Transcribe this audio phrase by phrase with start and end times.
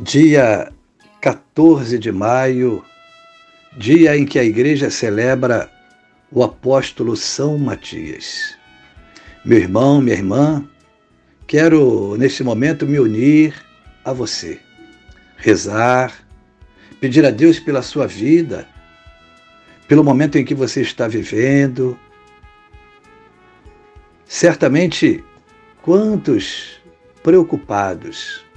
[0.00, 0.72] dia
[1.20, 2.84] 14 de maio,
[3.76, 5.68] dia em que a igreja celebra
[6.30, 8.56] o apóstolo São Matias.
[9.44, 10.64] Meu irmão, minha irmã,
[11.48, 13.54] quero neste momento me unir
[14.04, 14.60] a você,
[15.36, 16.12] rezar,
[17.00, 18.68] pedir a Deus pela sua vida,
[19.88, 21.98] pelo momento em que você está vivendo.
[24.24, 25.24] Certamente,
[25.82, 26.80] quantos
[27.22, 28.47] preocupados,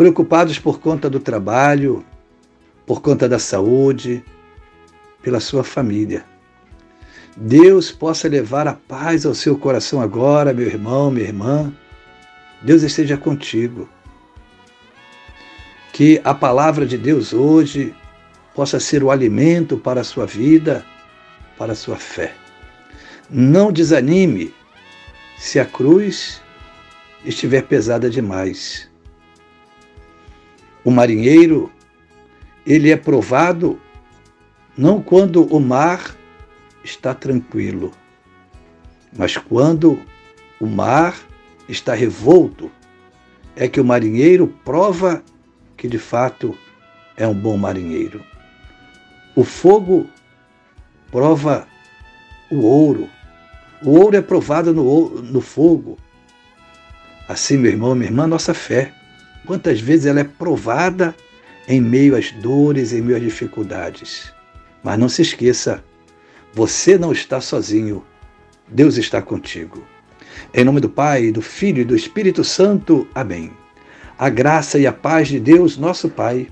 [0.00, 2.02] preocupados por conta do trabalho,
[2.86, 4.24] por conta da saúde,
[5.22, 6.24] pela sua família.
[7.36, 11.70] Deus possa levar a paz ao seu coração agora, meu irmão, minha irmã.
[12.62, 13.86] Deus esteja contigo.
[15.92, 17.94] Que a palavra de Deus hoje
[18.54, 20.82] possa ser o alimento para a sua vida,
[21.58, 22.32] para a sua fé.
[23.28, 24.54] Não desanime
[25.36, 26.40] se a cruz
[27.22, 28.89] estiver pesada demais.
[30.84, 31.70] O marinheiro,
[32.66, 33.80] ele é provado
[34.76, 36.16] não quando o mar
[36.82, 37.92] está tranquilo,
[39.16, 40.00] mas quando
[40.58, 41.14] o mar
[41.68, 42.70] está revolto,
[43.54, 45.22] é que o marinheiro prova
[45.76, 46.56] que de fato
[47.16, 48.24] é um bom marinheiro.
[49.36, 50.06] O fogo
[51.10, 51.66] prova
[52.50, 53.08] o ouro.
[53.82, 55.98] O ouro é provado no, no fogo.
[57.28, 58.94] Assim, meu irmão, minha irmã, nossa fé
[59.46, 61.14] Quantas vezes ela é provada
[61.66, 64.32] em meio às dores, em meio às dificuldades.
[64.82, 65.82] Mas não se esqueça,
[66.52, 68.04] você não está sozinho.
[68.68, 69.82] Deus está contigo.
[70.54, 73.06] Em nome do Pai, do Filho e do Espírito Santo.
[73.14, 73.52] Amém.
[74.18, 76.48] A graça e a paz de Deus, nosso Pai,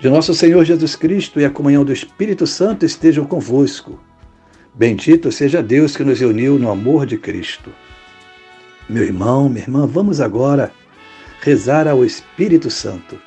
[0.00, 4.00] de nosso Senhor Jesus Cristo e a comunhão do Espírito Santo estejam convosco.
[4.74, 7.70] Bendito seja Deus que nos uniu no amor de Cristo.
[8.88, 10.72] Meu irmão, minha irmã, vamos agora
[11.44, 13.20] rezar ao Espírito Santo.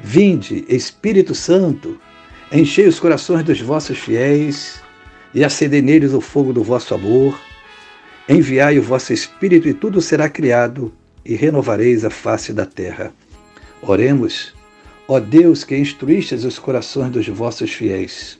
[0.00, 2.00] Vinde, Espírito Santo,
[2.52, 4.80] enchei os corações dos vossos fiéis
[5.34, 7.36] e acendei neles o fogo do vosso amor.
[8.28, 13.12] Enviai o vosso Espírito e tudo será criado e renovareis a face da terra.
[13.82, 14.54] Oremos,
[15.08, 18.38] ó Deus que instruístes os corações dos vossos fiéis.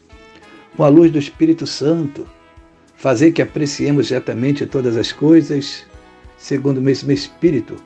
[0.76, 2.24] Com a luz do Espírito Santo,
[2.94, 5.84] fazei que apreciemos retamente todas as coisas,
[6.36, 7.82] segundo o mesmo Espírito,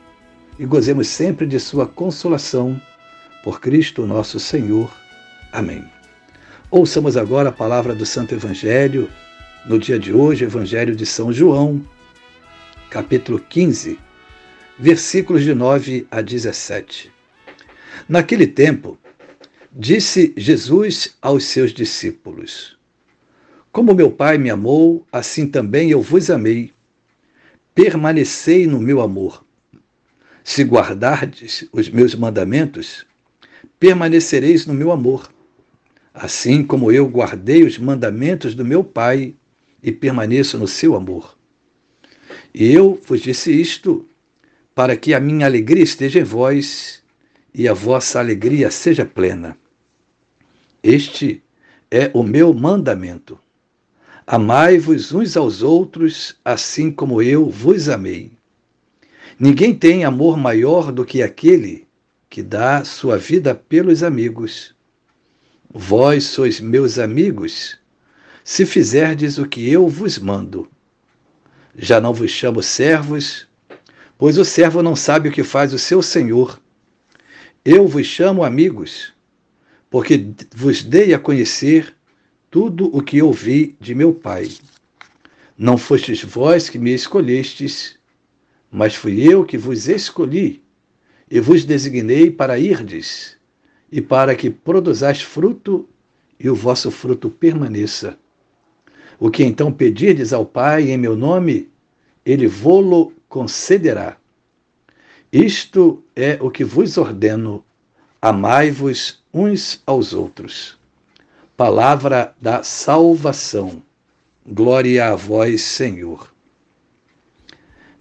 [0.58, 2.80] e gozemos sempre de Sua consolação.
[3.42, 4.92] Por Cristo nosso Senhor.
[5.52, 5.84] Amém.
[6.70, 9.10] Ouçamos agora a palavra do Santo Evangelho,
[9.66, 11.84] no dia de hoje, Evangelho de São João,
[12.88, 13.98] capítulo 15,
[14.78, 17.12] versículos de 9 a 17.
[18.08, 18.98] Naquele tempo,
[19.70, 22.78] disse Jesus aos seus discípulos:
[23.70, 26.72] Como meu Pai me amou, assim também eu vos amei.
[27.74, 29.44] Permanecei no meu amor.
[30.44, 33.06] Se guardardes os meus mandamentos,
[33.78, 35.32] permanecereis no meu amor,
[36.12, 39.34] assim como eu guardei os mandamentos do meu Pai
[39.82, 41.36] e permaneço no seu amor.
[42.54, 44.06] E eu vos disse isto
[44.74, 47.02] para que a minha alegria esteja em vós
[47.54, 49.56] e a vossa alegria seja plena.
[50.82, 51.42] Este
[51.90, 53.38] é o meu mandamento.
[54.26, 58.32] Amai-vos uns aos outros, assim como eu vos amei.
[59.38, 61.86] Ninguém tem amor maior do que aquele
[62.28, 64.74] que dá sua vida pelos amigos.
[65.72, 67.78] Vós sois meus amigos,
[68.44, 70.70] se fizerdes o que eu vos mando.
[71.76, 73.46] Já não vos chamo servos,
[74.18, 76.60] pois o servo não sabe o que faz o seu senhor.
[77.64, 79.12] Eu vos chamo amigos,
[79.90, 81.94] porque vos dei a conhecer
[82.50, 84.50] tudo o que ouvi de meu Pai.
[85.56, 87.98] Não fostes vós que me escolhestes,
[88.72, 90.64] mas fui eu que vos escolhi
[91.30, 93.36] e vos designei para irdes
[93.90, 95.86] e para que produzais fruto
[96.40, 98.16] e o vosso fruto permaneça.
[99.20, 101.68] O que então pedirdes ao Pai em meu nome,
[102.24, 104.16] ele vô-lo concederá.
[105.30, 107.62] Isto é o que vos ordeno:
[108.22, 110.78] amai-vos uns aos outros.
[111.58, 113.82] Palavra da salvação.
[114.46, 116.31] Glória a vós, Senhor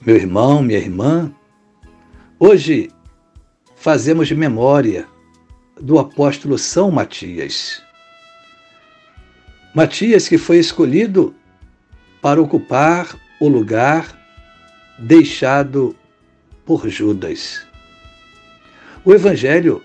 [0.03, 1.31] meu irmão, minha irmã,
[2.39, 2.89] hoje
[3.75, 5.07] fazemos memória
[5.80, 7.83] do apóstolo São Matias.
[9.75, 11.36] Matias, que foi escolhido
[12.19, 14.19] para ocupar o lugar
[14.98, 15.95] deixado
[16.65, 17.63] por Judas.
[19.06, 19.83] O Evangelho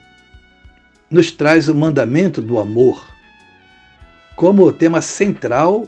[1.11, 3.07] nos traz o mandamento do amor
[4.35, 5.87] como tema central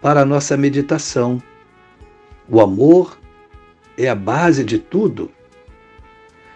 [0.00, 1.42] para a nossa meditação.
[2.48, 3.18] O amor
[3.98, 5.30] é a base de tudo.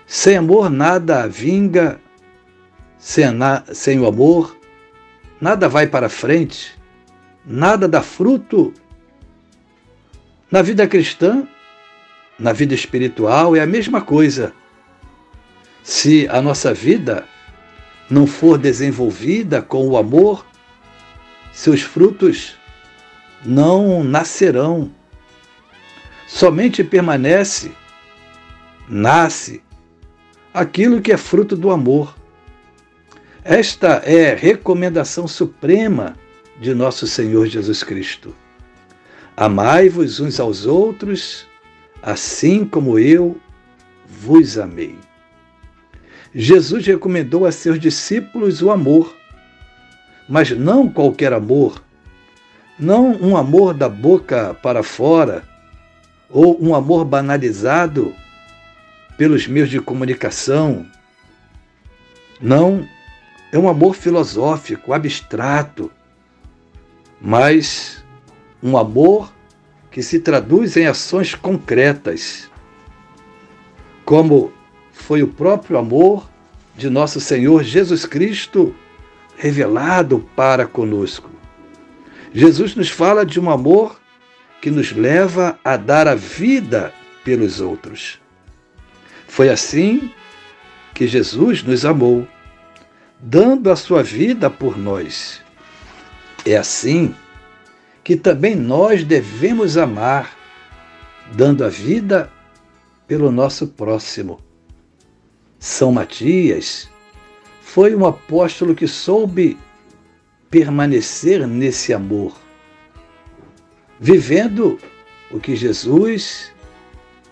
[0.07, 2.01] Sem amor, nada vinga,
[2.99, 3.25] sem,
[3.73, 4.57] sem o amor,
[5.41, 6.75] nada vai para frente,
[7.45, 8.75] nada dá fruto.
[10.51, 11.47] Na vida cristã,
[12.39, 14.53] na vida espiritual, é a mesma coisa.
[15.83, 17.25] Se a nossa vida
[18.11, 20.45] não for desenvolvida com o amor,
[21.53, 22.57] seus frutos
[23.45, 24.91] não nascerão.
[26.41, 27.71] Somente permanece,
[28.89, 29.63] nasce
[30.55, 32.17] aquilo que é fruto do amor.
[33.45, 36.17] Esta é a recomendação suprema
[36.59, 38.35] de nosso Senhor Jesus Cristo.
[39.37, 41.47] Amai-vos uns aos outros,
[42.03, 43.39] assim como eu
[44.09, 44.97] vos amei.
[46.35, 49.15] Jesus recomendou a seus discípulos o amor,
[50.27, 51.85] mas não qualquer amor,
[52.79, 55.50] não um amor da boca para fora,
[56.31, 58.15] ou um amor banalizado
[59.19, 60.87] pelos meios de comunicação.
[62.41, 62.87] Não,
[63.53, 65.91] é um amor filosófico, abstrato,
[67.21, 68.03] mas
[68.63, 69.33] um amor
[69.91, 72.49] que se traduz em ações concretas,
[74.05, 74.53] como
[74.93, 76.29] foi o próprio amor
[76.77, 78.75] de nosso Senhor Jesus Cristo
[79.37, 81.29] revelado para conosco.
[82.33, 84.00] Jesus nos fala de um amor
[84.61, 86.93] que nos leva a dar a vida
[87.25, 88.21] pelos outros.
[89.27, 90.11] Foi assim
[90.95, 92.27] que Jesus nos amou,
[93.19, 95.41] dando a sua vida por nós.
[96.45, 97.15] É assim
[98.03, 100.37] que também nós devemos amar,
[101.33, 102.31] dando a vida
[103.07, 104.41] pelo nosso próximo.
[105.59, 106.91] São Matias
[107.61, 109.57] foi um apóstolo que soube
[110.51, 112.37] permanecer nesse amor,
[114.01, 114.79] vivendo
[115.31, 116.51] o que Jesus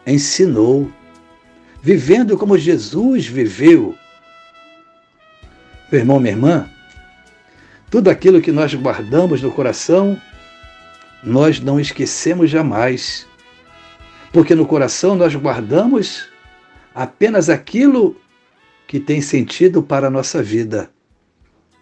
[0.07, 0.93] ensinou,
[1.83, 3.97] vivendo como Jesus viveu.
[5.91, 6.71] Meu irmão, minha irmã,
[7.91, 10.21] tudo aquilo que nós guardamos no coração,
[11.25, 13.27] nós não esquecemos jamais,
[14.31, 16.29] porque no coração nós guardamos
[16.95, 18.15] apenas aquilo
[18.87, 20.91] que tem sentido para a nossa vida.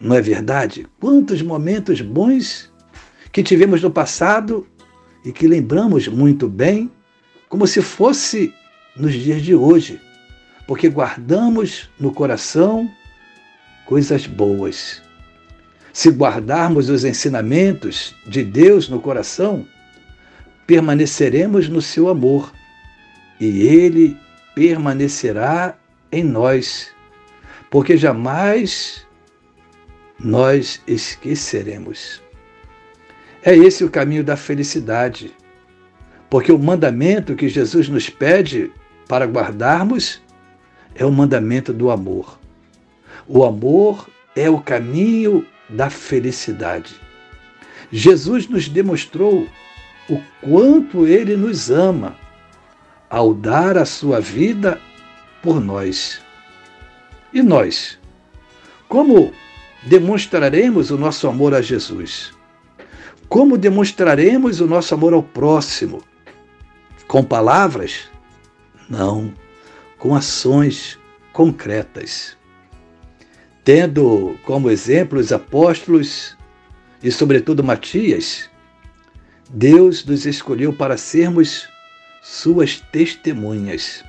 [0.01, 0.87] Não é verdade?
[1.01, 2.73] Quantos momentos bons
[3.33, 4.67] que tivemos no passado
[5.27, 6.89] e que lembramos muito bem,
[7.49, 8.55] como se fosse
[8.97, 10.01] nos dias de hoje,
[10.69, 12.89] porque guardamos no coração
[13.85, 15.03] coisas boas.
[15.93, 19.67] Se guardarmos os ensinamentos de Deus no coração,
[20.65, 22.53] permaneceremos no seu amor
[23.41, 24.17] e ele
[24.55, 25.77] permanecerá
[26.13, 26.95] em nós
[27.69, 29.05] porque jamais
[30.21, 32.23] nós esqueceremos.
[33.47, 35.33] É esse o caminho da felicidade,
[36.29, 38.73] porque o mandamento que Jesus nos pede
[39.07, 40.21] para guardarmos
[40.97, 42.41] é o mandamento do amor.
[43.25, 46.97] O amor é o caminho da felicidade.
[47.93, 49.47] Jesus nos demonstrou
[50.11, 52.17] o quanto ele nos ama
[53.09, 54.81] ao dar a sua vida
[55.41, 56.21] por nós.
[57.33, 57.97] E nós?
[58.89, 59.33] Como
[59.85, 62.36] demonstraremos o nosso amor a Jesus?
[63.29, 66.03] Como demonstraremos o nosso amor ao próximo?
[67.07, 68.09] Com palavras?
[68.89, 69.33] Não,
[69.99, 70.99] com ações
[71.33, 72.37] concretas.
[73.65, 76.37] Tendo como exemplo os apóstolos
[77.03, 78.49] e, sobretudo, Matias,
[79.51, 81.69] Deus nos escolheu para sermos
[82.23, 84.05] suas testemunhas,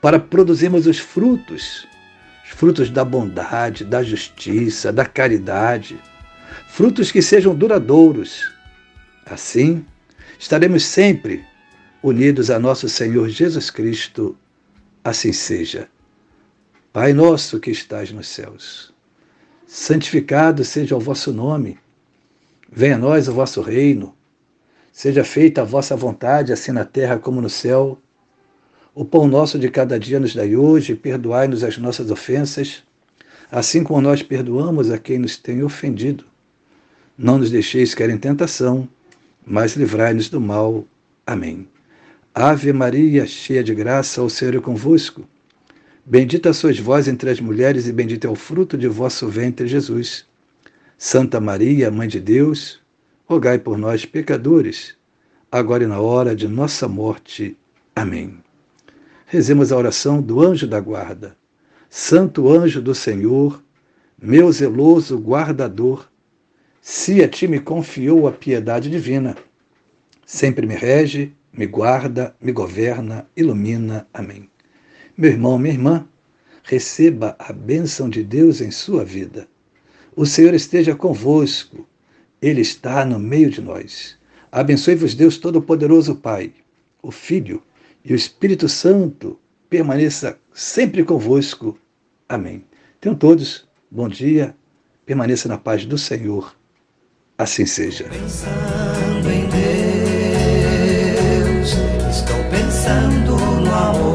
[0.00, 1.86] para produzirmos os frutos
[2.54, 5.98] frutos da bondade, da justiça, da caridade,
[6.68, 8.52] frutos que sejam duradouros.
[9.26, 9.84] Assim,
[10.38, 11.44] estaremos sempre
[12.02, 14.36] unidos a nosso Senhor Jesus Cristo.
[15.04, 15.88] Assim seja.
[16.92, 18.92] Pai nosso que estás nos céus,
[19.66, 21.78] santificado seja o vosso nome.
[22.70, 24.16] Venha a nós o vosso reino.
[24.92, 28.00] Seja feita a vossa vontade, assim na terra como no céu.
[28.94, 32.82] O pão nosso de cada dia nos dai hoje, perdoai-nos as nossas ofensas,
[33.48, 36.24] assim como nós perdoamos a quem nos tem ofendido.
[37.18, 38.88] Não nos deixeis cair em tentação,
[39.44, 40.86] mas livrai-nos do mal.
[41.26, 41.66] Amém.
[42.32, 45.24] Ave Maria, cheia de graça, o Senhor é convosco.
[46.06, 50.24] Bendita sois vós entre as mulheres, e bendito é o fruto de vosso ventre, Jesus.
[50.96, 52.80] Santa Maria, Mãe de Deus,
[53.26, 54.94] rogai por nós, pecadores,
[55.50, 57.56] agora e na hora de nossa morte.
[57.96, 58.38] Amém.
[59.26, 61.36] Rezemos a oração do anjo da guarda.
[61.90, 63.60] Santo anjo do Senhor,
[64.16, 66.08] meu zeloso guardador,
[66.90, 69.36] se a ti me confiou a piedade divina,
[70.24, 74.08] sempre me rege, me guarda, me governa, ilumina.
[74.14, 74.48] Amém.
[75.14, 76.08] Meu irmão, minha irmã,
[76.62, 79.46] receba a bênção de Deus em sua vida.
[80.16, 81.86] O Senhor esteja convosco,
[82.40, 84.16] Ele está no meio de nós.
[84.50, 86.54] Abençoe-vos, Deus Todo-Poderoso, Pai,
[87.02, 87.62] o Filho
[88.02, 91.78] e o Espírito Santo permaneça sempre convosco.
[92.26, 92.64] Amém.
[92.98, 94.56] Tenham todos bom dia,
[95.04, 96.57] permaneça na paz do Senhor.
[97.40, 98.02] Assim seja.
[98.10, 99.48] Pensando em
[101.48, 101.70] Deus,
[102.10, 104.07] estou pensando no amor.